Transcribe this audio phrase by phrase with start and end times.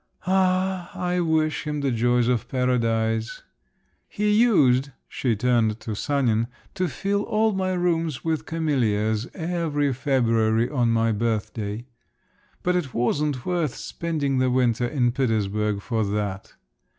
[0.25, 0.89] "Ah!
[0.95, 3.43] I wish him the joys of Paradise!
[4.07, 10.67] He used," she turned to Sanin, "to fill all my rooms with camellias every February
[10.71, 11.85] on my birthday.
[12.63, 16.55] But it wasn't worth spending the winter in Petersburg for that.